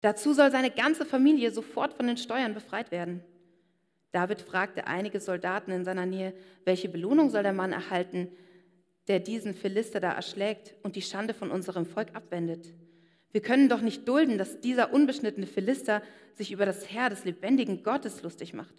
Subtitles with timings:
[0.00, 3.22] Dazu soll seine ganze Familie sofort von den Steuern befreit werden.
[4.12, 6.34] David fragte einige Soldaten in seiner Nähe,
[6.64, 8.28] welche Belohnung soll der Mann erhalten,
[9.08, 12.74] der diesen Philister da erschlägt und die Schande von unserem Volk abwendet.
[13.32, 16.02] Wir können doch nicht dulden, dass dieser unbeschnittene Philister
[16.34, 18.74] sich über das Herr des lebendigen Gottes lustig macht.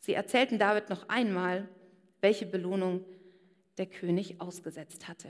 [0.00, 1.68] Sie erzählten David noch einmal,
[2.20, 3.04] welche Belohnung
[3.78, 5.28] der König ausgesetzt hatte.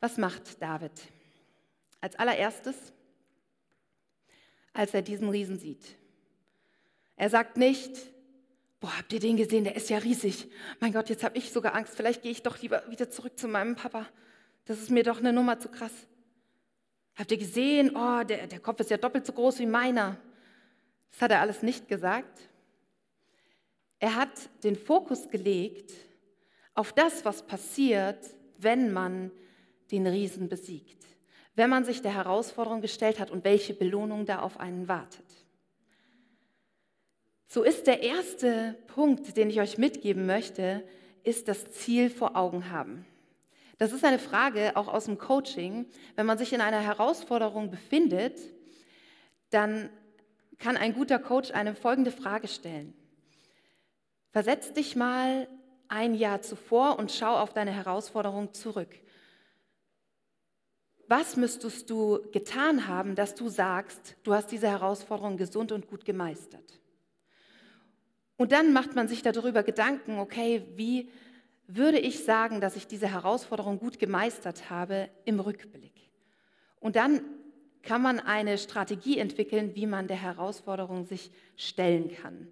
[0.00, 0.92] Was macht David?
[2.00, 2.92] Als allererstes,
[4.72, 5.96] als er diesen Riesen sieht.
[7.16, 7.92] Er sagt nicht,
[8.80, 10.48] boah, habt ihr den gesehen, der ist ja riesig.
[10.80, 13.48] Mein Gott, jetzt habe ich sogar Angst, vielleicht gehe ich doch lieber wieder zurück zu
[13.48, 14.08] meinem Papa.
[14.64, 15.92] Das ist mir doch eine Nummer zu krass.
[17.14, 20.18] Habt ihr gesehen, oh, der, der Kopf ist ja doppelt so groß wie meiner.
[21.10, 22.40] Das hat er alles nicht gesagt.
[23.98, 24.30] Er hat
[24.64, 25.92] den Fokus gelegt
[26.74, 28.18] auf das, was passiert,
[28.58, 29.30] wenn man
[29.90, 31.04] den Riesen besiegt,
[31.54, 35.26] wenn man sich der Herausforderung gestellt hat und welche Belohnung da auf einen wartet.
[37.46, 40.82] So ist der erste Punkt, den ich euch mitgeben möchte,
[41.22, 43.04] ist das Ziel vor Augen haben.
[43.78, 45.86] Das ist eine Frage auch aus dem Coaching.
[46.16, 48.40] Wenn man sich in einer Herausforderung befindet,
[49.50, 49.90] dann
[50.58, 52.94] kann ein guter Coach eine folgende Frage stellen.
[54.30, 55.48] Versetz dich mal
[55.88, 58.94] ein Jahr zuvor und schau auf deine Herausforderung zurück.
[61.14, 66.06] Was müsstest du getan haben, dass du sagst, du hast diese Herausforderung gesund und gut
[66.06, 66.80] gemeistert?
[68.38, 71.10] Und dann macht man sich darüber Gedanken, okay, wie
[71.66, 75.92] würde ich sagen, dass ich diese Herausforderung gut gemeistert habe im Rückblick?
[76.80, 77.20] Und dann
[77.82, 82.48] kann man eine Strategie entwickeln, wie man der Herausforderung sich stellen kann.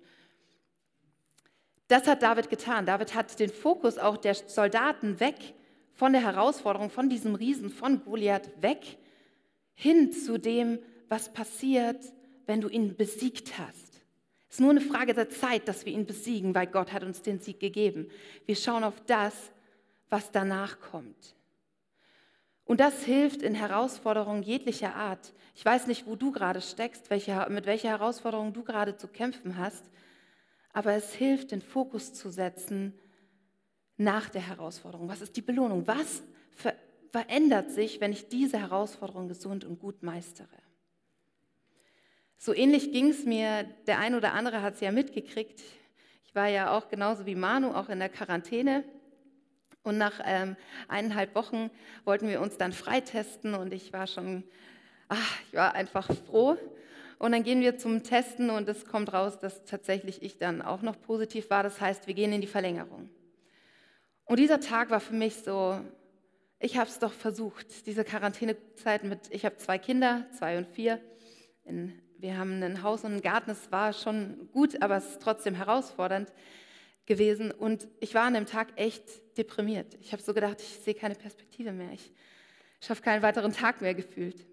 [1.88, 2.84] Das hat David getan.
[2.84, 5.54] David hat den Fokus auch der Soldaten weg
[6.00, 8.96] von der Herausforderung, von diesem Riesen, von Goliath weg,
[9.74, 10.78] hin zu dem,
[11.10, 12.02] was passiert,
[12.46, 14.00] wenn du ihn besiegt hast.
[14.48, 17.20] Es ist nur eine Frage der Zeit, dass wir ihn besiegen, weil Gott hat uns
[17.20, 18.08] den Sieg gegeben.
[18.46, 19.34] Wir schauen auf das,
[20.08, 21.36] was danach kommt.
[22.64, 25.34] Und das hilft in Herausforderungen jeglicher Art.
[25.54, 29.58] Ich weiß nicht, wo du gerade steckst, welche, mit welcher Herausforderung du gerade zu kämpfen
[29.58, 29.84] hast,
[30.72, 32.94] aber es hilft, den Fokus zu setzen
[34.00, 35.08] nach der Herausforderung.
[35.08, 35.86] Was ist die Belohnung?
[35.86, 36.22] Was
[37.12, 40.48] verändert sich, wenn ich diese Herausforderung gesund und gut meistere?
[42.38, 45.60] So ähnlich ging es mir, der ein oder andere hat es ja mitgekriegt.
[46.24, 48.84] Ich war ja auch genauso wie Manu, auch in der Quarantäne.
[49.82, 50.56] Und nach ähm,
[50.88, 51.70] eineinhalb Wochen
[52.04, 54.44] wollten wir uns dann freitesten und ich war schon,
[55.08, 56.56] ach, ich war einfach froh.
[57.18, 60.80] Und dann gehen wir zum Testen und es kommt raus, dass tatsächlich ich dann auch
[60.80, 61.62] noch positiv war.
[61.62, 63.10] Das heißt, wir gehen in die Verlängerung.
[64.30, 65.80] Und dieser Tag war für mich so,
[66.60, 71.00] ich habe es doch versucht, diese Quarantänezeit mit, ich habe zwei Kinder, zwei und vier,
[71.64, 75.22] in wir haben ein Haus und einen Garten, es war schon gut, aber es ist
[75.22, 76.32] trotzdem herausfordernd
[77.06, 77.50] gewesen.
[77.50, 79.02] Und ich war an dem Tag echt
[79.36, 79.98] deprimiert.
[80.00, 81.90] Ich habe so gedacht, ich sehe keine Perspektive mehr.
[81.92, 82.12] Ich
[82.80, 84.46] schaffe keinen weiteren Tag mehr gefühlt.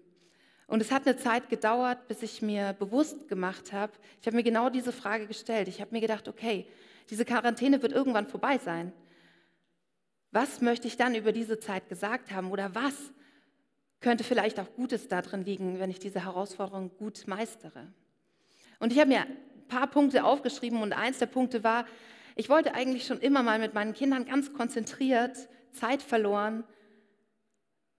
[0.66, 4.42] Und es hat eine Zeit gedauert, bis ich mir bewusst gemacht habe, ich habe mir
[4.42, 5.68] genau diese Frage gestellt.
[5.68, 6.66] Ich habe mir gedacht, okay,
[7.10, 8.92] diese Quarantäne wird irgendwann vorbei sein.
[10.30, 13.12] Was möchte ich dann über diese Zeit gesagt haben oder was
[14.00, 17.92] könnte vielleicht auch Gutes darin liegen, wenn ich diese Herausforderung gut meistere.
[18.78, 19.36] Und ich habe mir ein
[19.68, 21.84] paar Punkte aufgeschrieben und eins der Punkte war,
[22.36, 26.62] ich wollte eigentlich schon immer mal mit meinen Kindern ganz konzentriert Zeit verloren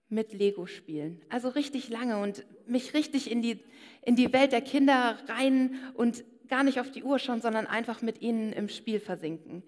[0.08, 1.20] mit Lego spielen.
[1.28, 3.62] Also richtig lange und mich richtig in die,
[4.02, 8.00] in die Welt der Kinder rein und gar nicht auf die Uhr schauen, sondern einfach
[8.00, 9.62] mit ihnen im Spiel versinken.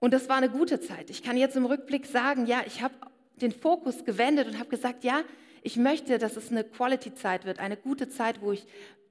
[0.00, 1.10] Und das war eine gute Zeit.
[1.10, 2.94] Ich kann jetzt im Rückblick sagen, ja, ich habe
[3.36, 5.22] den Fokus gewendet und habe gesagt, ja,
[5.62, 8.66] ich möchte, dass es eine Quality-Zeit wird, eine gute Zeit, wo ich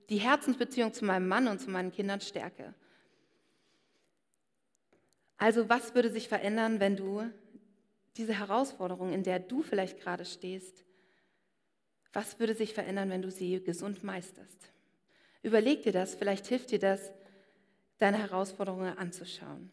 [0.10, 2.74] die Herzensbeziehung zu meinem Mann und zu meinen Kindern stärke.
[5.38, 7.24] Also was würde sich verändern, wenn du
[8.16, 10.84] diese Herausforderung, in der du vielleicht gerade stehst,
[12.14, 14.72] was würde sich verändern, wenn du sie gesund meisterst?
[15.44, 17.12] Überleg dir das, vielleicht hilft dir das,
[18.00, 19.72] deine Herausforderungen anzuschauen.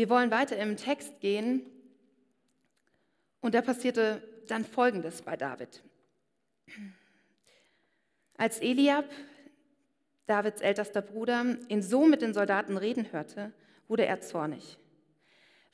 [0.00, 1.60] Wir wollen weiter im Text gehen
[3.42, 5.82] und da passierte dann Folgendes bei David.
[8.38, 9.04] Als Eliab,
[10.24, 13.52] Davids ältester Bruder, ihn so mit den Soldaten reden hörte,
[13.88, 14.78] wurde er zornig.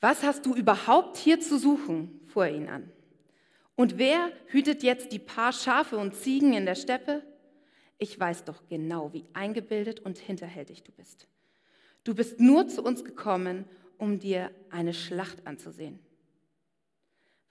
[0.01, 2.21] Was hast du überhaupt hier zu suchen?
[2.27, 2.91] fuhr er ihn an.
[3.77, 7.23] Und wer hütet jetzt die paar Schafe und Ziegen in der Steppe?
[7.97, 11.29] Ich weiß doch genau, wie eingebildet und hinterhältig du bist.
[12.03, 13.67] Du bist nur zu uns gekommen,
[13.99, 15.99] um dir eine Schlacht anzusehen.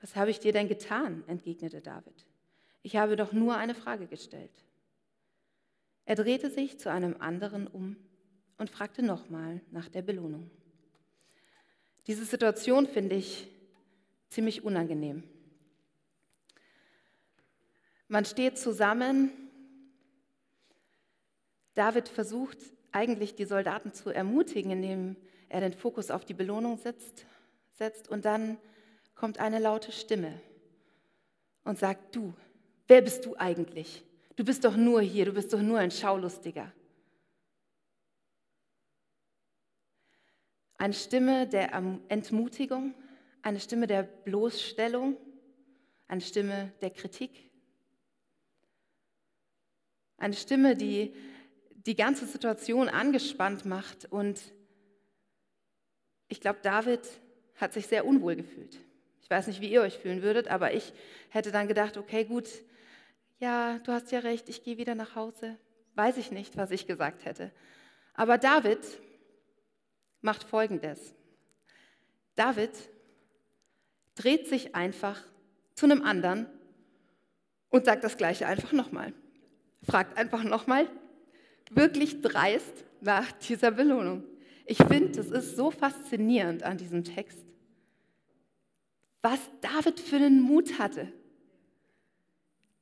[0.02, 1.24] Was habe ich dir denn getan?
[1.28, 2.26] entgegnete David.
[2.84, 4.52] Ich habe doch nur eine Frage gestellt.
[6.06, 7.96] Er drehte sich zu einem anderen um
[8.58, 10.52] und fragte nochmal nach der Belohnung.
[12.08, 13.48] Diese Situation finde ich
[14.30, 15.24] ziemlich unangenehm.
[18.08, 19.32] Man steht zusammen.
[21.74, 22.60] David versucht
[22.92, 25.16] eigentlich die Soldaten zu ermutigen, indem
[25.50, 27.26] er den Fokus auf die Belohnung setzt,
[27.72, 28.58] setzt und dann
[29.16, 30.40] kommt eine laute Stimme
[31.64, 32.34] und sagt, du,
[32.88, 34.04] wer bist du eigentlich?
[34.36, 36.72] Du bist doch nur hier, du bist doch nur ein Schaulustiger.
[40.78, 41.74] Eine Stimme der
[42.10, 42.94] Entmutigung,
[43.42, 45.18] eine Stimme der Bloßstellung,
[46.08, 47.50] eine Stimme der Kritik.
[50.18, 51.14] Eine Stimme, die
[51.86, 54.06] die ganze Situation angespannt macht.
[54.12, 54.42] Und
[56.28, 57.02] ich glaube, David
[57.56, 58.80] hat sich sehr unwohl gefühlt.
[59.22, 60.94] Ich weiß nicht, wie ihr euch fühlen würdet, aber ich
[61.30, 62.48] hätte dann gedacht, okay, gut,
[63.40, 65.58] ja, du hast ja recht, ich gehe wieder nach Hause.
[65.96, 67.52] Weiß ich nicht, was ich gesagt hätte.
[68.14, 68.80] Aber David
[70.22, 71.14] macht Folgendes.
[72.36, 72.72] David
[74.16, 75.22] dreht sich einfach
[75.74, 76.48] zu einem anderen
[77.70, 79.14] und sagt das gleiche einfach nochmal.
[79.84, 80.90] Fragt einfach nochmal,
[81.70, 84.24] wirklich dreist nach dieser Belohnung.
[84.66, 87.46] Ich finde, es ist so faszinierend an diesem Text,
[89.22, 91.12] was David für einen Mut hatte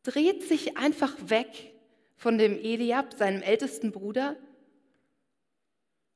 [0.03, 1.73] dreht sich einfach weg
[2.17, 4.35] von dem Eliab, seinem ältesten Bruder,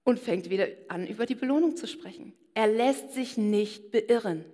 [0.04, 2.34] und fängt wieder an, über die Belohnung zu sprechen.
[2.54, 4.46] Er lässt sich nicht beirren.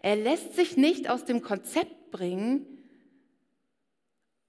[0.00, 2.66] Er lässt sich nicht aus dem Konzept bringen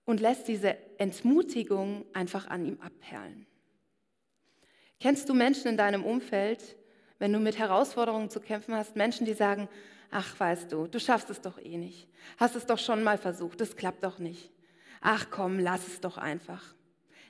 [0.05, 3.45] und lässt diese Entmutigung einfach an ihm abperlen.
[5.03, 6.77] Kennst du Menschen in deinem Umfeld,
[7.19, 9.67] wenn du mit Herausforderungen zu kämpfen hast, Menschen, die sagen,
[10.11, 12.07] Ach, weißt du, du schaffst es doch eh nicht.
[12.37, 14.49] Hast es doch schon mal versucht, es klappt doch nicht.
[15.01, 16.63] Ach komm, lass es doch einfach.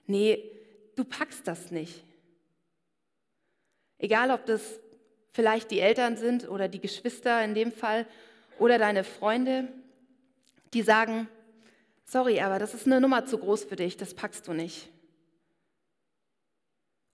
[0.06, 0.52] Nee,
[0.96, 2.04] du packst das nicht.
[3.98, 4.80] Egal, ob das
[5.32, 8.06] vielleicht die Eltern sind oder die Geschwister in dem Fall
[8.60, 9.68] oder deine Freunde,
[10.76, 11.28] die sagen,
[12.06, 14.93] sorry, aber das ist eine Nummer zu groß für dich, das packst du nicht.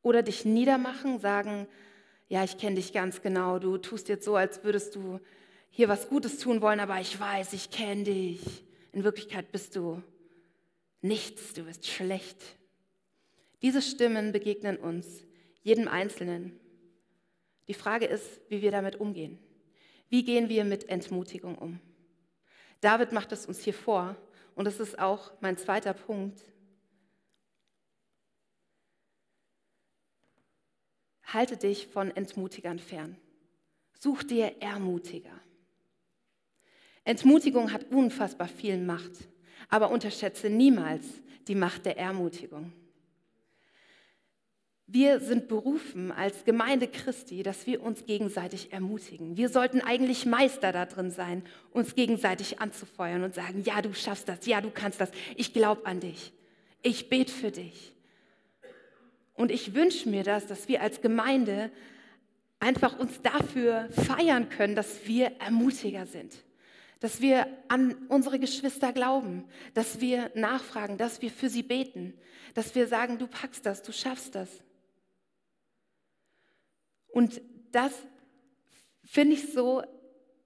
[0.01, 1.67] Oder dich niedermachen, sagen,
[2.29, 5.19] ja, ich kenne dich ganz genau, du tust jetzt so, als würdest du
[5.71, 8.41] hier was Gutes tun wollen, aber ich weiß, ich kenne dich.
[8.91, 10.01] In Wirklichkeit bist du
[11.01, 12.43] nichts, du bist schlecht.
[13.61, 15.25] Diese Stimmen begegnen uns,
[15.63, 16.59] jedem Einzelnen.
[17.67, 19.37] Die Frage ist, wie wir damit umgehen.
[20.09, 21.79] Wie gehen wir mit Entmutigung um?
[22.81, 24.15] David macht es uns hier vor
[24.55, 26.41] und das ist auch mein zweiter Punkt.
[31.33, 33.15] Halte dich von Entmutigern fern.
[33.99, 35.39] Such dir Ermutiger.
[37.03, 39.11] Entmutigung hat unfassbar viel Macht,
[39.67, 41.05] aber unterschätze niemals
[41.47, 42.71] die Macht der Ermutigung.
[44.91, 49.37] Wir sind berufen als Gemeinde Christi, dass wir uns gegenseitig ermutigen.
[49.37, 54.27] Wir sollten eigentlich Meister da drin sein, uns gegenseitig anzufeuern und sagen, ja, du schaffst
[54.27, 56.33] das, ja, du kannst das, ich glaube an dich,
[56.81, 57.93] ich bete für dich.
[59.39, 61.71] Und ich wünsche mir das, dass wir als Gemeinde
[62.59, 66.43] einfach uns dafür feiern können, dass wir Ermutiger sind
[66.99, 72.13] dass wir an unsere Geschwister glauben, dass wir nachfragen, dass wir für sie beten,
[72.55, 74.49] dass wir sagen, du packst das, du schaffst das.
[77.07, 77.93] Und das
[79.05, 79.81] finde ich so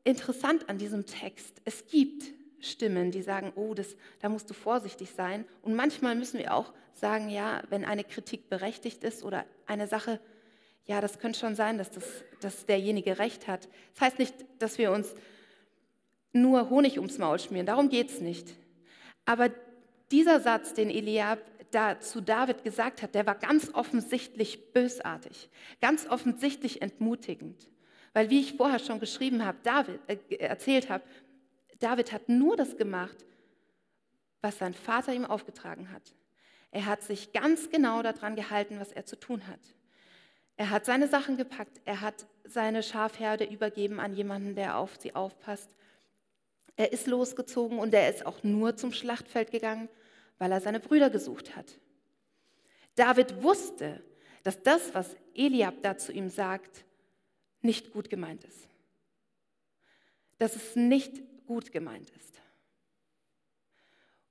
[0.03, 1.59] interessant an diesem Text.
[1.65, 2.23] Es gibt
[2.59, 5.45] Stimmen, die sagen, oh, das, da musst du vorsichtig sein.
[5.63, 10.19] Und manchmal müssen wir auch sagen, ja, wenn eine Kritik berechtigt ist oder eine Sache,
[10.85, 13.67] ja, das könnte schon sein, dass, das, dass derjenige recht hat.
[13.93, 15.13] Das heißt nicht, dass wir uns
[16.33, 18.55] nur Honig ums Maul schmieren, darum geht es nicht.
[19.25, 19.49] Aber
[20.11, 21.39] dieser Satz, den Eliab
[21.71, 25.49] da zu David gesagt hat, der war ganz offensichtlich bösartig,
[25.81, 27.69] ganz offensichtlich entmutigend.
[28.13, 31.03] Weil, wie ich vorher schon geschrieben habe, David, äh, erzählt habe,
[31.79, 33.25] David hat nur das gemacht,
[34.41, 36.13] was sein Vater ihm aufgetragen hat.
[36.73, 39.59] Er hat sich ganz genau daran gehalten, was er zu tun hat.
[40.57, 45.13] Er hat seine Sachen gepackt, er hat seine Schafherde übergeben an jemanden, der auf sie
[45.15, 45.69] aufpasst.
[46.75, 49.87] Er ist losgezogen und er ist auch nur zum Schlachtfeld gegangen,
[50.39, 51.77] weil er seine Brüder gesucht hat.
[52.95, 54.03] David wusste,
[54.41, 56.85] dass das, was Eliab da zu ihm sagt,
[57.61, 58.67] nicht gut gemeint ist.
[60.39, 62.41] Dass es nicht gut gemeint ist.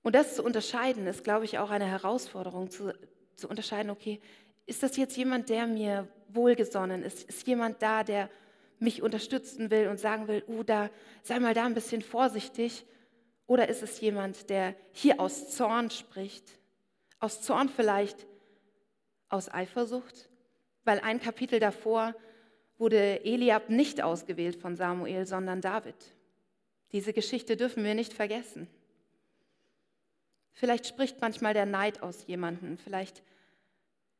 [0.02, 2.92] Und das zu unterscheiden, ist, glaube ich, auch eine Herausforderung, zu,
[3.36, 4.20] zu unterscheiden, okay,
[4.66, 7.22] ist das jetzt jemand, der mir wohlgesonnen ist?
[7.24, 8.28] Ist jemand da, der
[8.78, 10.90] mich unterstützen will und sagen will, uh, da,
[11.22, 12.84] sei mal da ein bisschen vorsichtig.
[13.46, 16.44] Oder ist es jemand, der hier aus Zorn spricht?
[17.20, 18.26] Aus Zorn vielleicht
[19.28, 20.28] aus Eifersucht?
[20.84, 22.14] Weil ein Kapitel davor
[22.78, 25.94] wurde Eliab nicht ausgewählt von Samuel, sondern David.
[26.90, 28.68] Diese Geschichte dürfen wir nicht vergessen.
[30.52, 33.22] Vielleicht spricht manchmal der Neid aus jemandem, vielleicht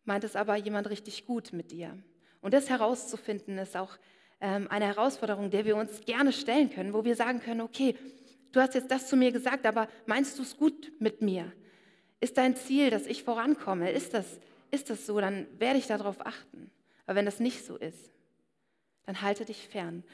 [0.05, 1.97] meint es aber jemand richtig gut mit dir.
[2.41, 3.97] Und das herauszufinden ist auch
[4.41, 7.95] ähm, eine Herausforderung, der wir uns gerne stellen können, wo wir sagen können, okay,
[8.51, 11.53] du hast jetzt das zu mir gesagt, aber meinst du es gut mit mir?
[12.21, 13.91] Ist dein Ziel, dass ich vorankomme?
[13.91, 15.21] Ist das, ist das so?
[15.21, 16.71] Dann werde ich darauf achten.
[17.07, 18.11] Aber wenn das nicht so ist,
[19.07, 20.05] dann halte dich fern.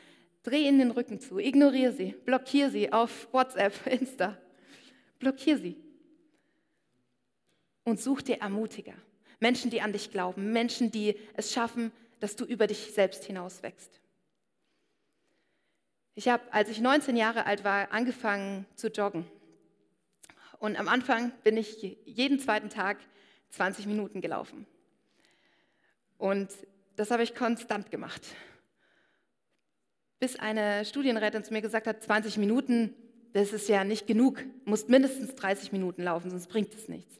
[0.42, 4.36] Dreh ihnen den Rücken zu, ignoriere sie, blockiere sie auf WhatsApp, Insta.
[5.18, 5.76] Blockiere sie.
[7.88, 8.92] Und such dir Ermutiger.
[9.40, 11.90] Menschen, die an dich glauben, Menschen, die es schaffen,
[12.20, 14.02] dass du über dich selbst hinaus wächst.
[16.14, 19.24] Ich habe, als ich 19 Jahre alt war, angefangen zu joggen.
[20.58, 22.98] Und am Anfang bin ich jeden zweiten Tag
[23.52, 24.66] 20 Minuten gelaufen.
[26.18, 26.50] Und
[26.96, 28.20] das habe ich konstant gemacht.
[30.18, 32.94] Bis eine Studienrätin zu mir gesagt hat, 20 Minuten,
[33.32, 37.18] das ist ja nicht genug, du musst mindestens 30 Minuten laufen, sonst bringt es nichts.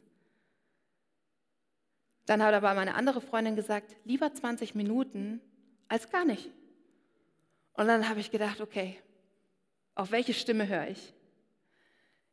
[2.29, 5.41] Dann hat aber meine andere Freundin gesagt, lieber 20 Minuten
[5.87, 6.51] als gar nicht.
[7.73, 8.99] Und dann habe ich gedacht, okay,
[9.95, 11.11] auf welche Stimme höre ich?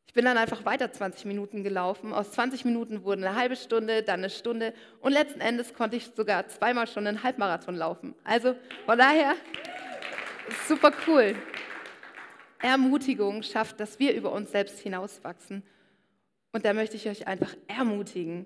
[0.06, 2.12] Ich bin dann einfach weiter 20 Minuten gelaufen.
[2.12, 6.10] Aus 20 Minuten wurden eine halbe Stunde, dann eine Stunde und letzten Endes konnte ich
[6.14, 8.14] sogar zweimal schon einen Halbmarathon laufen.
[8.22, 9.34] Also von daher,
[10.68, 11.34] super cool.
[12.60, 15.62] Ermutigung schafft, dass wir über uns selbst hinauswachsen.
[16.52, 18.44] Und da möchte ich euch einfach ermutigen,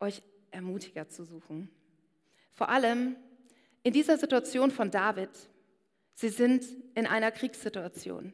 [0.00, 1.70] euch Ermutiger zu suchen.
[2.52, 3.16] Vor allem
[3.82, 5.30] in dieser Situation von David,
[6.14, 8.32] sie sind in einer Kriegssituation.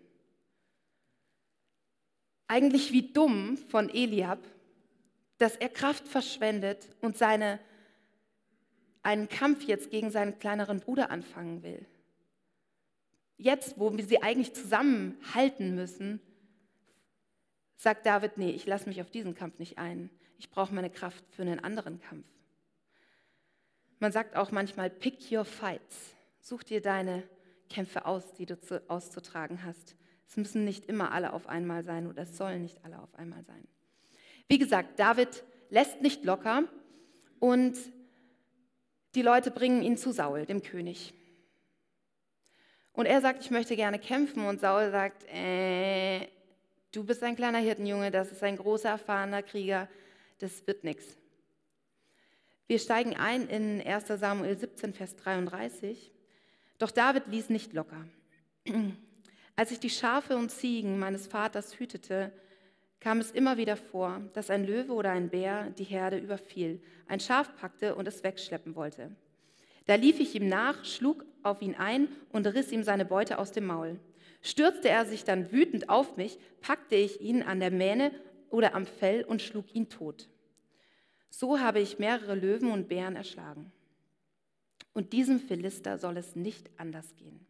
[2.46, 4.38] Eigentlich wie dumm von Eliab,
[5.38, 7.58] dass er Kraft verschwendet und seine,
[9.02, 11.84] einen Kampf jetzt gegen seinen kleineren Bruder anfangen will.
[13.36, 16.20] Jetzt, wo wir sie eigentlich zusammenhalten müssen,
[17.76, 20.10] sagt David, nee, ich lasse mich auf diesen Kampf nicht ein.
[20.42, 22.26] Ich brauche meine Kraft für einen anderen Kampf.
[24.00, 26.16] Man sagt auch manchmal, pick your fights.
[26.40, 27.22] Such dir deine
[27.70, 29.94] Kämpfe aus, die du zu, auszutragen hast.
[30.26, 33.44] Es müssen nicht immer alle auf einmal sein oder es sollen nicht alle auf einmal
[33.44, 33.68] sein.
[34.48, 36.64] Wie gesagt, David lässt nicht locker
[37.38, 37.78] und
[39.14, 41.14] die Leute bringen ihn zu Saul, dem König.
[42.92, 46.26] Und er sagt, ich möchte gerne kämpfen und Saul sagt, äh,
[46.90, 49.88] du bist ein kleiner Hirtenjunge, das ist ein großer, erfahrener Krieger,
[50.42, 51.16] das wird nichts.
[52.66, 56.12] Wir steigen ein in 1 Samuel 17, Vers 33.
[56.78, 58.04] Doch David ließ nicht locker.
[59.56, 62.32] Als ich die Schafe und Ziegen meines Vaters hütete,
[62.98, 67.20] kam es immer wieder vor, dass ein Löwe oder ein Bär die Herde überfiel, ein
[67.20, 69.14] Schaf packte und es wegschleppen wollte.
[69.86, 73.52] Da lief ich ihm nach, schlug auf ihn ein und riss ihm seine Beute aus
[73.52, 73.98] dem Maul.
[74.40, 78.12] Stürzte er sich dann wütend auf mich, packte ich ihn an der Mähne
[78.50, 80.28] oder am Fell und schlug ihn tot.
[81.34, 83.72] So habe ich mehrere Löwen und Bären erschlagen.
[84.92, 87.46] Und diesem Philister soll es nicht anders gehen.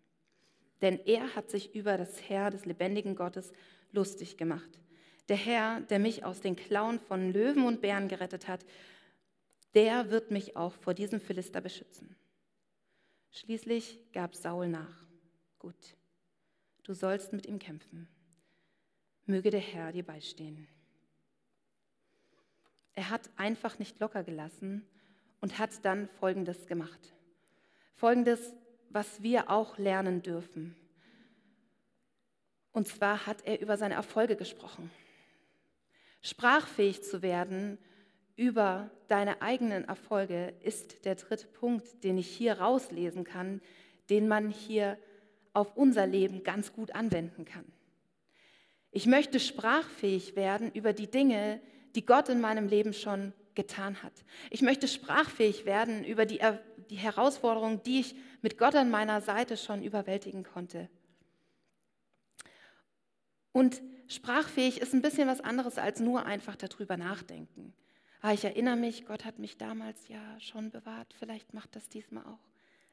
[0.80, 3.52] Denn er hat sich über das Herr des lebendigen Gottes
[3.90, 4.78] lustig gemacht.
[5.28, 8.64] Der Herr, der mich aus den Klauen von Löwen und Bären gerettet hat,
[9.74, 12.14] der wird mich auch vor diesem Philister beschützen.
[13.32, 15.08] Schließlich gab Saul nach.
[15.58, 15.96] Gut,
[16.84, 18.06] du sollst mit ihm kämpfen.
[19.26, 20.68] Möge der Herr dir beistehen.
[22.94, 24.86] Er hat einfach nicht locker gelassen
[25.40, 27.12] und hat dann Folgendes gemacht.
[27.94, 28.54] Folgendes,
[28.90, 30.76] was wir auch lernen dürfen.
[32.72, 34.90] Und zwar hat er über seine Erfolge gesprochen.
[36.22, 37.78] Sprachfähig zu werden
[38.36, 43.60] über deine eigenen Erfolge ist der dritte Punkt, den ich hier rauslesen kann,
[44.08, 44.98] den man hier
[45.52, 47.64] auf unser Leben ganz gut anwenden kann.
[48.90, 51.60] Ich möchte sprachfähig werden über die Dinge,
[51.94, 54.12] die Gott in meinem Leben schon getan hat.
[54.50, 56.40] Ich möchte sprachfähig werden über die,
[56.90, 60.88] die Herausforderungen, die ich mit Gott an meiner Seite schon überwältigen konnte.
[63.52, 67.74] Und sprachfähig ist ein bisschen was anderes als nur einfach darüber nachdenken.
[68.22, 72.24] Ah, ich erinnere mich, Gott hat mich damals ja schon bewahrt, vielleicht macht das diesmal
[72.24, 72.38] auch.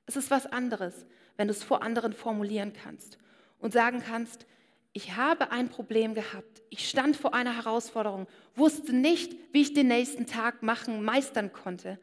[0.06, 1.06] Es ist was anderes,
[1.38, 3.20] wenn du es vor anderen formulieren kannst
[3.60, 4.48] und sagen kannst,
[4.94, 6.64] ich habe ein Problem gehabt.
[6.70, 12.00] Ich stand vor einer Herausforderung, wusste nicht, wie ich den nächsten Tag machen, meistern konnte.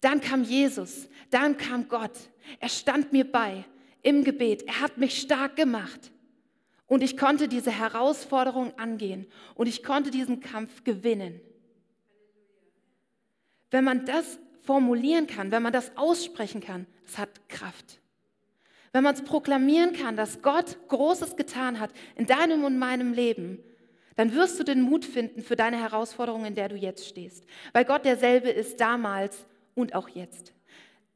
[0.00, 2.16] Dann kam Jesus, dann kam Gott.
[2.60, 3.64] Er stand mir bei
[4.02, 4.62] im Gebet.
[4.64, 6.12] Er hat mich stark gemacht.
[6.86, 11.40] Und ich konnte diese Herausforderung angehen und ich konnte diesen Kampf gewinnen.
[13.70, 18.01] Wenn man das formulieren kann, wenn man das aussprechen kann, das hat Kraft.
[18.92, 23.58] Wenn man es proklamieren kann, dass Gott Großes getan hat in deinem und meinem Leben,
[24.16, 27.46] dann wirst du den Mut finden für deine Herausforderung, in der du jetzt stehst.
[27.72, 30.52] Weil Gott derselbe ist damals und auch jetzt.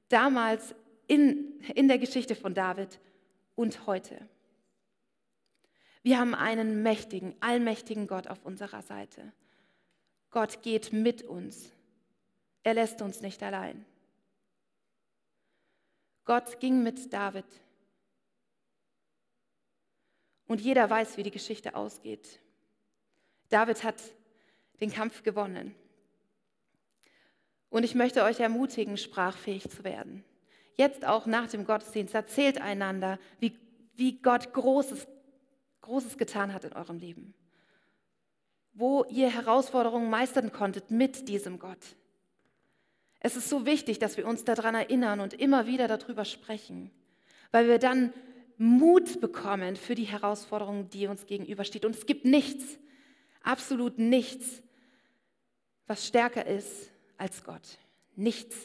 [0.08, 0.74] Damals
[1.06, 2.98] in, in der Geschichte von David
[3.54, 4.16] und heute.
[6.02, 9.32] Wir haben einen mächtigen, allmächtigen Gott auf unserer Seite.
[10.30, 11.72] Gott geht mit uns.
[12.62, 13.84] Er lässt uns nicht allein.
[16.24, 17.44] Gott ging mit David.
[20.46, 22.40] Und jeder weiß, wie die Geschichte ausgeht.
[23.48, 23.96] David hat
[24.80, 25.74] den Kampf gewonnen.
[27.70, 30.24] Und ich möchte euch ermutigen, sprachfähig zu werden.
[30.76, 33.58] Jetzt auch nach dem Gottesdienst erzählt einander, wie,
[33.94, 35.06] wie Gott Großes,
[35.80, 37.34] Großes getan hat in eurem Leben.
[38.72, 41.96] Wo ihr Herausforderungen meistern konntet mit diesem Gott.
[43.20, 46.90] Es ist so wichtig, dass wir uns daran erinnern und immer wieder darüber sprechen,
[47.50, 48.12] weil wir dann
[48.58, 51.84] Mut bekommen für die Herausforderungen, die uns gegenübersteht.
[51.84, 52.78] Und es gibt nichts,
[53.42, 54.62] absolut nichts,
[55.86, 57.78] was stärker ist als Gott.
[58.14, 58.56] Nichts.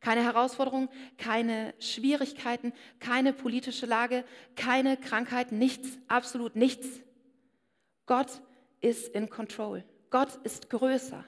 [0.00, 4.24] Keine Herausforderung, keine Schwierigkeiten, keine politische Lage,
[4.56, 6.88] keine Krankheit, nichts, absolut nichts.
[8.06, 8.42] Gott
[8.80, 9.84] ist in Control.
[10.10, 11.24] Gott ist größer.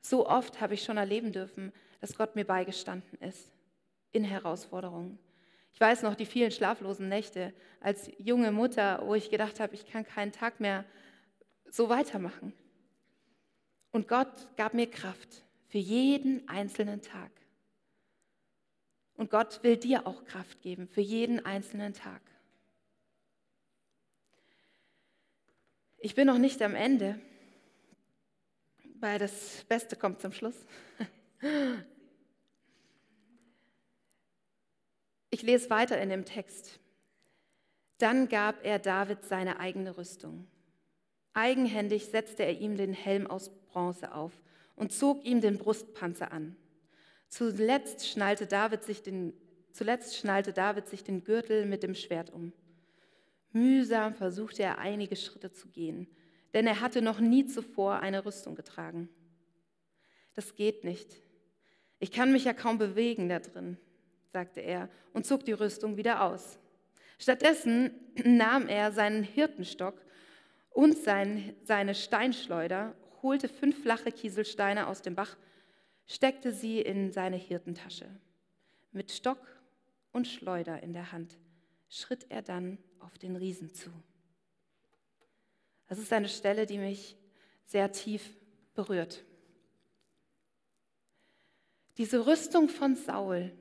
[0.00, 3.53] So oft habe ich schon erleben dürfen, dass Gott mir beigestanden ist
[4.14, 5.18] in Herausforderungen.
[5.74, 9.86] Ich weiß noch die vielen schlaflosen Nächte als junge Mutter, wo ich gedacht habe, ich
[9.86, 10.84] kann keinen Tag mehr
[11.68, 12.52] so weitermachen.
[13.90, 17.32] Und Gott gab mir Kraft für jeden einzelnen Tag.
[19.16, 22.22] Und Gott will dir auch Kraft geben für jeden einzelnen Tag.
[25.98, 27.18] Ich bin noch nicht am Ende,
[29.00, 30.56] weil das Beste kommt zum Schluss.
[35.34, 36.78] Ich lese weiter in dem Text.
[37.98, 40.46] Dann gab er David seine eigene Rüstung.
[41.32, 44.30] Eigenhändig setzte er ihm den Helm aus Bronze auf
[44.76, 46.54] und zog ihm den Brustpanzer an.
[47.26, 49.32] Zuletzt schnallte David sich den,
[49.72, 52.52] zuletzt schnallte David sich den Gürtel mit dem Schwert um.
[53.50, 56.06] Mühsam versuchte er einige Schritte zu gehen,
[56.52, 59.08] denn er hatte noch nie zuvor eine Rüstung getragen.
[60.34, 61.12] Das geht nicht.
[61.98, 63.78] Ich kann mich ja kaum bewegen da drin
[64.34, 66.58] sagte er und zog die Rüstung wieder aus.
[67.18, 67.92] Stattdessen
[68.24, 69.94] nahm er seinen Hirtenstock
[70.70, 75.36] und sein, seine Steinschleuder, holte fünf flache Kieselsteine aus dem Bach,
[76.06, 78.06] steckte sie in seine Hirtentasche.
[78.90, 79.38] Mit Stock
[80.10, 81.38] und Schleuder in der Hand
[81.88, 83.90] schritt er dann auf den Riesen zu.
[85.86, 87.16] Das ist eine Stelle, die mich
[87.66, 88.36] sehr tief
[88.74, 89.24] berührt.
[91.98, 93.52] Diese Rüstung von Saul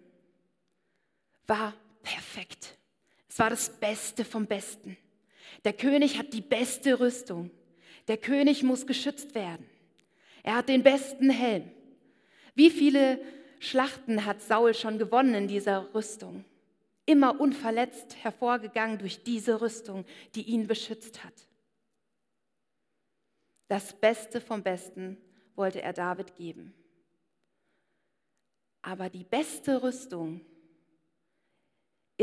[1.48, 2.78] war perfekt.
[3.28, 4.98] Es war das Beste vom Besten.
[5.64, 7.52] Der König hat die beste Rüstung.
[8.08, 9.66] Der König muss geschützt werden.
[10.44, 11.72] Er hat den besten Helm.
[12.54, 13.20] Wie viele
[13.60, 16.44] Schlachten hat Saul schon gewonnen in dieser Rüstung?
[17.06, 21.34] Immer unverletzt hervorgegangen durch diese Rüstung, die ihn beschützt hat.
[23.68, 25.18] Das Beste vom Besten
[25.56, 26.74] wollte er David geben.
[28.82, 30.42] Aber die beste Rüstung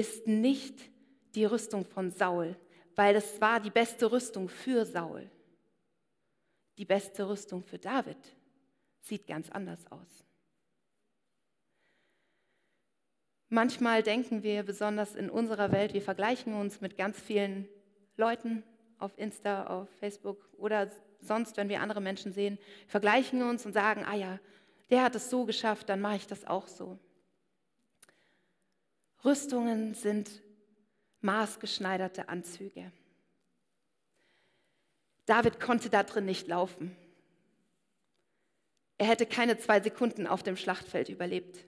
[0.00, 0.90] ist nicht
[1.34, 2.56] die Rüstung von Saul,
[2.96, 5.30] weil es war die beste Rüstung für Saul.
[6.78, 8.16] Die beste Rüstung für David
[9.02, 10.24] sieht ganz anders aus.
[13.50, 17.68] Manchmal denken wir, besonders in unserer Welt, wir vergleichen uns mit ganz vielen
[18.16, 18.62] Leuten
[18.98, 24.04] auf Insta, auf Facebook oder sonst, wenn wir andere Menschen sehen, vergleichen uns und sagen,
[24.06, 24.38] ah ja,
[24.88, 26.98] der hat es so geschafft, dann mache ich das auch so.
[29.24, 30.30] Rüstungen sind
[31.20, 32.90] maßgeschneiderte Anzüge.
[35.26, 36.96] David konnte da drin nicht laufen.
[38.96, 41.66] Er hätte keine zwei Sekunden auf dem Schlachtfeld überlebt.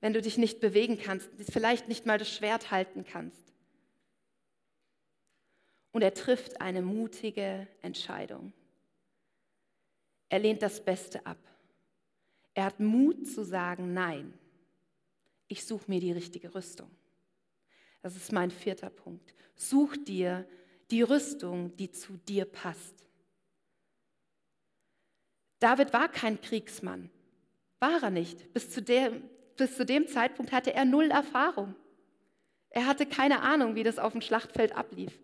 [0.00, 3.52] Wenn du dich nicht bewegen kannst, vielleicht nicht mal das Schwert halten kannst.
[5.92, 8.52] Und er trifft eine mutige Entscheidung.
[10.30, 11.38] Er lehnt das Beste ab.
[12.54, 14.39] Er hat Mut zu sagen Nein
[15.50, 16.88] ich suche mir die richtige Rüstung.
[18.02, 19.34] Das ist mein vierter Punkt.
[19.56, 20.48] Such dir
[20.92, 23.04] die Rüstung, die zu dir passt.
[25.58, 27.10] David war kein Kriegsmann,
[27.80, 28.52] war er nicht.
[28.52, 31.74] Bis zu, dem, bis zu dem Zeitpunkt hatte er null Erfahrung.
[32.70, 35.18] Er hatte keine Ahnung, wie das auf dem Schlachtfeld ablief.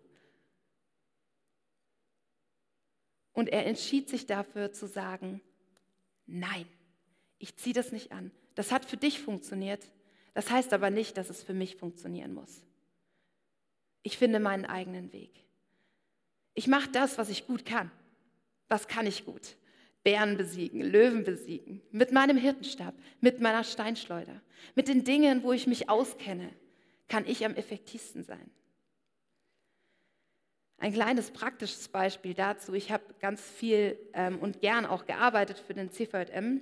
[3.31, 5.41] Und er entschied sich dafür zu sagen,
[6.25, 6.67] nein,
[7.39, 8.31] ich ziehe das nicht an.
[8.55, 9.89] Das hat für dich funktioniert.
[10.37, 12.61] Das heißt aber nicht, dass es für mich funktionieren muss.
[14.03, 15.31] Ich finde meinen eigenen Weg.
[16.53, 17.89] Ich mache das, was ich gut kann.
[18.67, 19.57] Was kann ich gut?
[20.03, 24.39] Bären besiegen, Löwen besiegen, mit meinem Hirtenstab, mit meiner Steinschleuder,
[24.75, 26.53] mit den Dingen, wo ich mich auskenne,
[27.07, 28.51] kann ich am effektivsten sein.
[30.77, 32.75] Ein kleines praktisches Beispiel dazu.
[32.75, 36.61] Ich habe ganz viel ähm, und gern auch gearbeitet für den CVM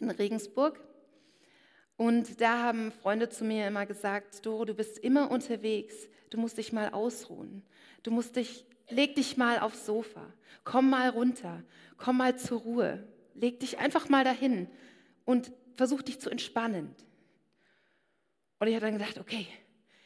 [0.00, 0.80] in Regensburg.
[1.96, 5.94] Und da haben Freunde zu mir immer gesagt, Doro, du bist immer unterwegs,
[6.30, 7.62] du musst dich mal ausruhen.
[8.02, 10.32] Du musst dich, leg dich mal aufs Sofa,
[10.64, 11.62] komm mal runter,
[11.96, 14.68] komm mal zur Ruhe, leg dich einfach mal dahin
[15.24, 16.94] und versuch dich zu entspannen.
[18.58, 19.46] Und ich habe dann gedacht, okay,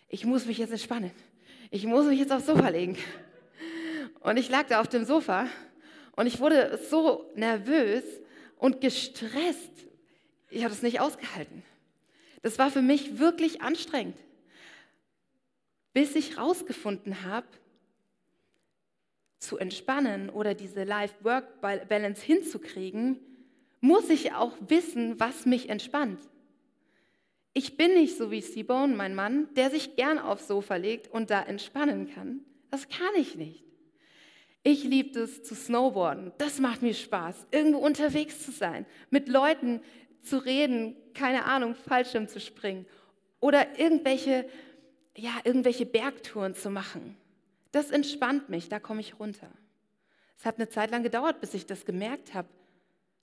[0.09, 1.11] ich muss mich jetzt entspannen.
[1.71, 2.97] Ich muss mich jetzt aufs Sofa legen.
[4.21, 5.47] Und ich lag da auf dem Sofa
[6.13, 8.05] und ich wurde so nervös
[8.57, 9.87] und gestresst.
[10.51, 11.63] Ich habe es nicht ausgehalten.
[12.43, 14.17] Das war für mich wirklich anstrengend,
[15.93, 17.47] bis ich herausgefunden habe,
[19.39, 23.21] zu entspannen oder diese Life-Work-Balance hinzukriegen,
[23.81, 26.21] muss ich auch wissen, was mich entspannt.
[27.55, 31.31] Ich bin nicht so wie Seabone, mein Mann, der sich gern aufs Sofa legt und
[31.31, 32.41] da entspannen kann.
[32.71, 33.65] Das kann ich nicht.
[34.63, 36.33] Ich liebe es zu snowboarden.
[36.39, 39.81] Das macht mir Spaß, irgendwo unterwegs zu sein, mit Leuten
[40.23, 42.87] zu reden, keine Ahnung, Fallschirm zu springen
[43.41, 44.49] oder irgendwelche,
[45.17, 47.17] ja, irgendwelche Bergtouren zu machen.
[47.73, 49.51] Das entspannt mich, da komme ich runter.
[50.39, 52.49] Es hat eine Zeit lang gedauert, bis ich das gemerkt habe,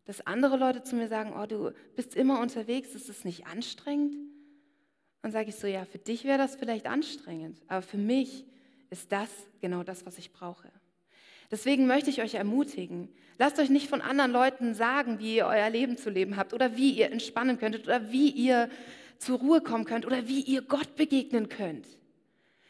[0.05, 4.15] dass andere Leute zu mir sagen, oh, du bist immer unterwegs, ist es nicht anstrengend?
[5.21, 8.45] Dann sage ich so, ja, für dich wäre das vielleicht anstrengend, aber für mich
[8.89, 9.29] ist das
[9.59, 10.71] genau das, was ich brauche.
[11.55, 15.69] Deswegen möchte ich euch ermutigen, lasst euch nicht von anderen Leuten sagen, wie ihr euer
[15.69, 18.69] Leben zu leben habt oder wie ihr entspannen könntet oder wie ihr
[19.19, 21.87] zur Ruhe kommen könnt oder wie ihr Gott begegnen könnt.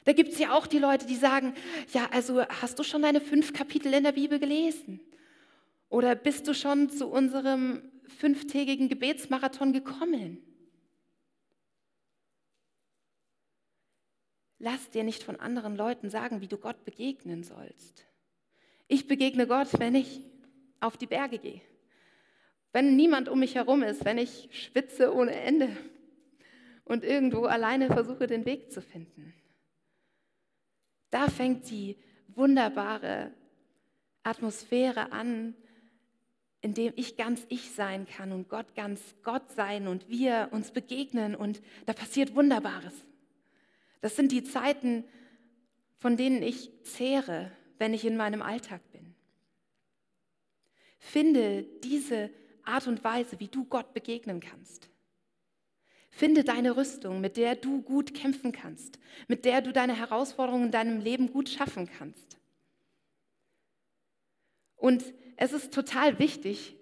[0.03, 1.55] Da gibt es ja auch die Leute, die sagen,
[1.93, 4.99] ja, also hast du schon deine fünf Kapitel in der Bibel gelesen?
[5.89, 7.81] Oder bist du schon zu unserem
[8.19, 10.43] fünftägigen Gebetsmarathon gekommen?
[14.59, 18.05] Lass dir nicht von anderen Leuten sagen, wie du Gott begegnen sollst.
[18.87, 20.21] Ich begegne Gott, wenn ich
[20.79, 21.61] auf die Berge gehe,
[22.71, 25.69] wenn niemand um mich herum ist, wenn ich schwitze ohne Ende
[26.83, 29.33] und irgendwo alleine versuche, den Weg zu finden.
[31.09, 33.31] Da fängt die wunderbare
[34.23, 35.55] Atmosphäre an,
[36.61, 40.71] in dem ich ganz ich sein kann und Gott ganz Gott sein und wir uns
[40.71, 42.93] begegnen und da passiert Wunderbares.
[44.01, 45.03] Das sind die Zeiten,
[45.99, 49.15] von denen ich zehre, wenn ich in meinem Alltag bin.
[50.97, 52.29] Finde diese
[52.63, 54.89] Art und Weise, wie du Gott begegnen kannst.
[56.09, 60.71] Finde deine Rüstung, mit der du gut kämpfen kannst, mit der du deine Herausforderungen in
[60.71, 62.37] deinem Leben gut schaffen kannst.
[64.77, 65.03] Und
[65.35, 66.75] es ist total wichtig,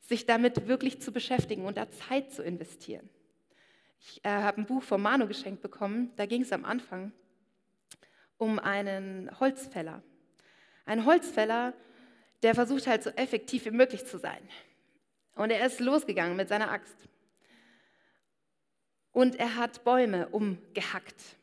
[0.00, 3.08] sich damit wirklich zu beschäftigen und da Zeit zu investieren.
[4.00, 7.12] Ich äh, habe ein Buch von Manu geschenkt bekommen, da ging es am Anfang
[8.36, 10.02] um einen Holzfäller.
[10.84, 11.74] Ein Holzfäller,
[12.42, 14.40] der versucht halt so effektiv wie möglich zu sein.
[15.34, 16.96] Und er ist losgegangen mit seiner Axt.
[19.12, 21.36] Und er hat Bäume umgehackt.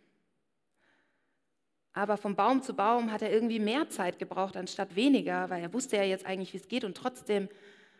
[1.93, 5.73] Aber vom Baum zu Baum hat er irgendwie mehr Zeit gebraucht anstatt weniger, weil er
[5.73, 7.49] wusste ja jetzt eigentlich, wie es geht und trotzdem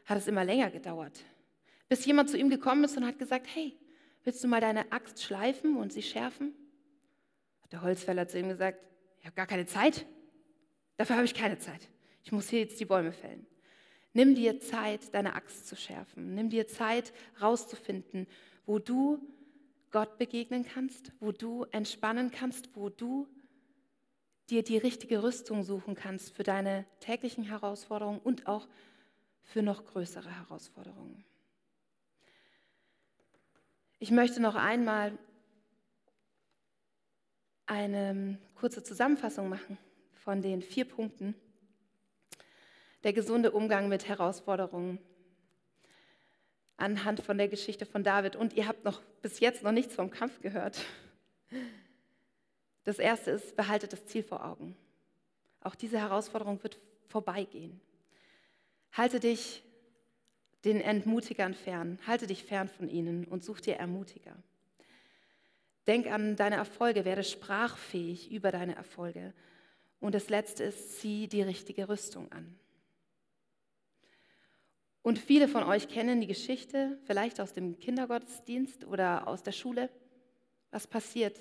[0.06, 1.24] hat es immer länger gedauert.
[1.88, 3.76] Bis jemand zu ihm gekommen ist und hat gesagt, hey,
[4.24, 6.54] willst du mal deine Axt schleifen und sie schärfen?
[7.62, 8.80] Hat der Holzfäller zu ihm gesagt,
[9.20, 10.06] ich habe gar keine Zeit.
[11.00, 11.88] Dafür habe ich keine Zeit.
[12.26, 13.48] Ich muss hier jetzt die Bäume fällen.
[14.12, 16.36] Nimm dir Zeit, deine Axt zu schärfen.
[16.36, 18.28] Nimm dir Zeit, rauszufinden,
[18.66, 19.26] wo du
[19.92, 23.30] Gott begegnen kannst, wo du entspannen kannst, wo du
[24.50, 28.68] dir die richtige Rüstung suchen kannst für deine täglichen Herausforderungen und auch
[29.42, 31.24] für noch größere Herausforderungen.
[34.00, 35.18] Ich möchte noch einmal
[37.68, 39.78] eine kurze Zusammenfassung machen
[40.24, 41.36] von den vier Punkten.
[43.04, 45.00] Der gesunde Umgang mit Herausforderungen
[46.78, 48.36] anhand von der Geschichte von David.
[48.36, 50.86] Und ihr habt noch bis jetzt noch nichts vom Kampf gehört.
[52.84, 54.76] Das erste ist, behaltet das Ziel vor Augen.
[55.62, 57.80] Auch diese Herausforderung wird vorbeigehen.
[58.94, 59.64] Halte dich
[60.66, 64.36] den Entmutigern fern, halte dich fern von ihnen und such dir Ermutiger.
[65.88, 69.34] Denk an deine Erfolge, werde sprachfähig über deine Erfolge.
[70.00, 72.58] Und das Letzte ist, zieh die richtige Rüstung an.
[75.02, 79.90] Und viele von euch kennen die Geschichte, vielleicht aus dem Kindergottesdienst oder aus der Schule.
[80.72, 81.38] Was passiert?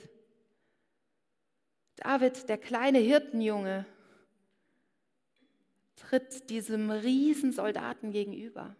[1.97, 3.85] David, der kleine Hirtenjunge,
[5.97, 8.77] tritt diesem Riesensoldaten gegenüber.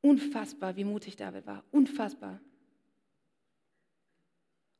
[0.00, 1.64] Unfassbar, wie mutig David war.
[1.72, 2.40] Unfassbar.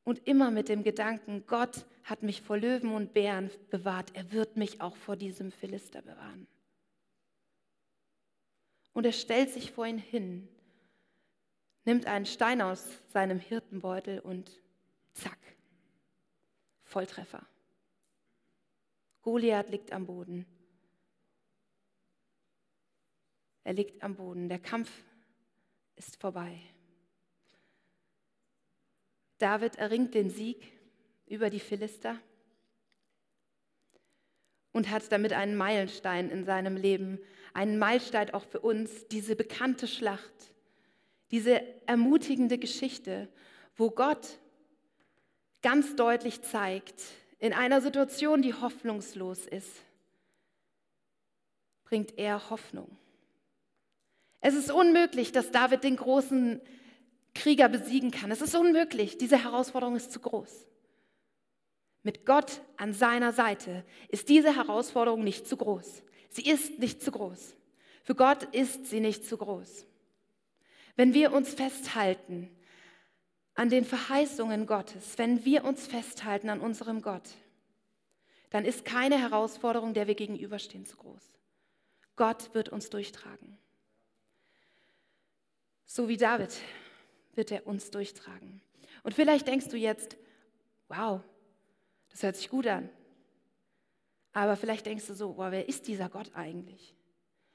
[0.06, 4.56] Und immer mit dem Gedanken, Gott hat mich vor Löwen und Bären bewahrt, er wird
[4.56, 6.46] mich auch vor diesem Philister bewahren.
[8.92, 10.46] Und er stellt sich vor ihn hin,
[11.84, 14.62] nimmt einen Stein aus seinem Hirtenbeutel und
[15.12, 15.40] zack,
[16.84, 17.44] Volltreffer.
[19.22, 20.46] Goliath liegt am Boden.
[23.64, 24.48] Er liegt am Boden.
[24.48, 25.02] Der Kampf
[25.96, 26.60] ist vorbei.
[29.38, 30.72] David erringt den Sieg
[31.26, 32.18] über die Philister
[34.72, 37.18] und hat damit einen Meilenstein in seinem Leben,
[37.54, 40.52] einen Meilenstein auch für uns, diese bekannte Schlacht,
[41.30, 43.28] diese ermutigende Geschichte,
[43.74, 44.38] wo Gott
[45.62, 47.02] ganz deutlich zeigt,
[47.38, 49.82] in einer Situation, die hoffnungslos ist,
[51.84, 52.96] bringt er Hoffnung.
[54.40, 56.60] Es ist unmöglich, dass David den großen
[57.36, 58.30] Krieger besiegen kann.
[58.30, 59.18] Es ist unmöglich.
[59.18, 60.66] Diese Herausforderung ist zu groß.
[62.02, 66.02] Mit Gott an seiner Seite ist diese Herausforderung nicht zu groß.
[66.30, 67.56] Sie ist nicht zu groß.
[68.04, 69.86] Für Gott ist sie nicht zu groß.
[70.94, 72.48] Wenn wir uns festhalten
[73.54, 77.28] an den Verheißungen Gottes, wenn wir uns festhalten an unserem Gott,
[78.50, 81.32] dann ist keine Herausforderung, der wir gegenüberstehen, zu groß.
[82.14, 83.58] Gott wird uns durchtragen.
[85.84, 86.50] So wie David
[87.36, 88.60] wird er uns durchtragen.
[89.02, 90.16] Und vielleicht denkst du jetzt,
[90.88, 91.20] wow,
[92.10, 92.88] das hört sich gut an.
[94.32, 96.94] Aber vielleicht denkst du so, wow, wer ist dieser Gott eigentlich?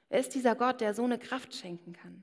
[0.08, 2.22] Wer ist dieser Gott, der so eine Kraft schenken kann?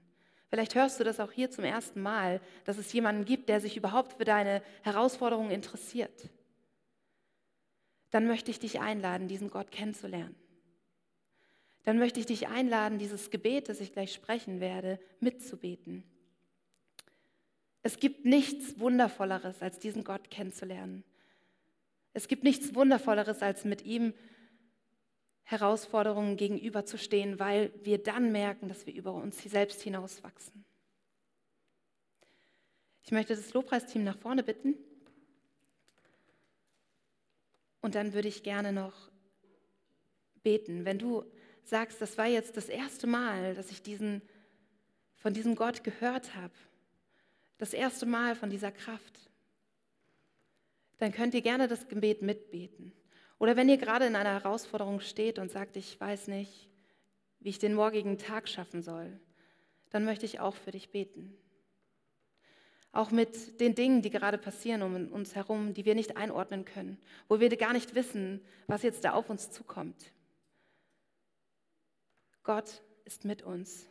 [0.50, 3.78] Vielleicht hörst du das auch hier zum ersten Mal, dass es jemanden gibt, der sich
[3.78, 6.30] überhaupt für deine Herausforderungen interessiert.
[8.10, 10.36] Dann möchte ich dich einladen, diesen Gott kennenzulernen.
[11.84, 16.04] Dann möchte ich dich einladen, dieses Gebet, das ich gleich sprechen werde, mitzubeten.
[17.82, 21.04] Es gibt nichts Wundervolleres, als diesen Gott kennenzulernen.
[22.13, 24.13] Es gibt nichts Wundervolleres, als mit ihm
[25.44, 30.65] Herausforderungen gegenüberzustehen, weil wir dann merken, dass wir über uns selbst hinauswachsen.
[33.04, 34.76] Ich möchte das Lobpreisteam nach vorne bitten.
[37.82, 38.94] Und dann würde ich gerne noch
[40.44, 40.86] beten.
[40.86, 41.26] Wenn du
[41.63, 44.22] sagst, das war jetzt das erste Mal, dass ich diesen,
[45.15, 46.54] von diesem Gott gehört habe,
[47.60, 49.30] das erste Mal von dieser Kraft,
[50.98, 52.93] dann könnt ihr gerne das Gebet mitbeten.
[53.38, 56.67] Oder wenn ihr gerade in einer Herausforderung steht und sagt, ich weiß nicht,
[57.39, 59.19] wie ich den morgigen Tag schaffen soll,
[59.91, 61.38] dann möchte ich auch für dich beten.
[62.91, 66.98] Auch mit den Dingen, die gerade passieren um uns herum, die wir nicht einordnen können,
[67.28, 70.12] wo wir gar nicht wissen, was jetzt da auf uns zukommt.
[72.43, 73.88] Gott ist mit uns.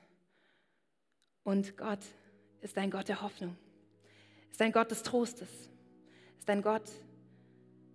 [1.44, 2.00] Und Gott
[2.60, 3.56] ist ein Gott der Hoffnung,
[4.50, 5.70] ist ein Gott des Trostes,
[6.38, 6.90] ist ein Gott,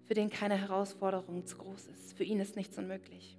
[0.05, 2.13] für den keine Herausforderung zu groß ist.
[2.17, 3.37] Für ihn ist nichts unmöglich.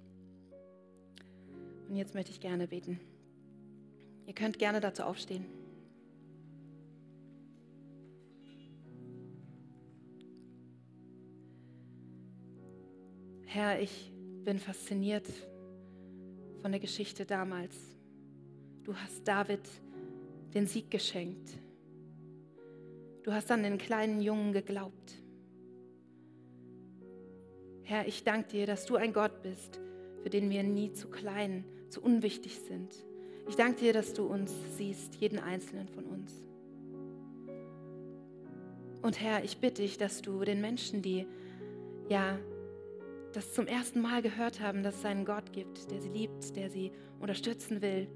[1.87, 2.99] Und jetzt möchte ich gerne beten.
[4.25, 5.45] Ihr könnt gerne dazu aufstehen.
[13.45, 14.11] Herr, ich
[14.43, 15.27] bin fasziniert
[16.61, 17.75] von der Geschichte damals.
[18.83, 19.61] Du hast David
[20.55, 21.49] den Sieg geschenkt.
[23.23, 25.21] Du hast an den kleinen Jungen geglaubt.
[27.83, 29.79] Herr, ich danke dir, dass du ein Gott bist,
[30.23, 32.95] für den wir nie zu klein, zu unwichtig sind.
[33.47, 36.31] Ich danke dir, dass du uns siehst, jeden einzelnen von uns.
[39.03, 41.27] Und Herr, ich bitte dich, dass du den Menschen, die
[42.09, 42.39] ja
[43.33, 46.69] das zum ersten Mal gehört haben, dass es einen Gott gibt, der sie liebt, der
[46.69, 48.07] sie unterstützen will,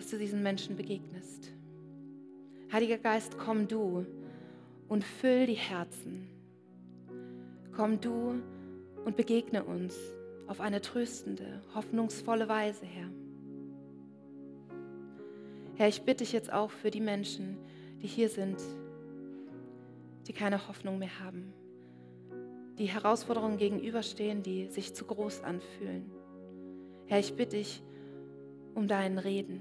[0.00, 1.52] dass du diesen Menschen begegnest.
[2.72, 4.06] Heiliger Geist, komm du
[4.88, 6.26] und füll die Herzen.
[7.76, 8.40] Komm du
[9.04, 9.94] und begegne uns
[10.46, 13.10] auf eine tröstende, hoffnungsvolle Weise, Herr.
[15.74, 17.58] Herr, ich bitte dich jetzt auch für die Menschen,
[18.00, 18.56] die hier sind,
[20.28, 21.52] die keine Hoffnung mehr haben,
[22.78, 26.10] die Herausforderungen gegenüberstehen, die sich zu groß anfühlen.
[27.04, 27.82] Herr, ich bitte dich
[28.74, 29.60] um deinen Reden.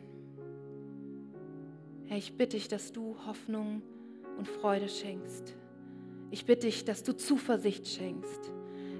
[2.09, 3.83] Herr, ich bitte dich, dass du Hoffnung
[4.39, 5.55] und Freude schenkst.
[6.31, 8.51] Ich bitte dich, dass du Zuversicht schenkst.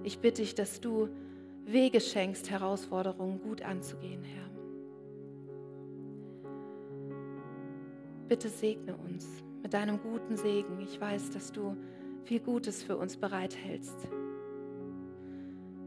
[0.04, 1.10] Ich bitte dich, dass du
[1.66, 4.48] Wege schenkst, Herausforderungen gut anzugehen, Herr.
[8.28, 9.28] Bitte segne uns
[9.64, 10.80] mit deinem guten Segen.
[10.80, 11.76] Ich weiß, dass du
[12.26, 14.08] viel Gutes für uns bereithältst.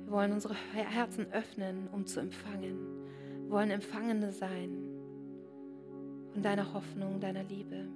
[0.06, 2.78] Wir wollen unsere Herzen öffnen, um zu empfangen.
[3.44, 4.81] Wir wollen Empfangende sein
[6.32, 7.86] von deiner Hoffnung, deiner Liebe.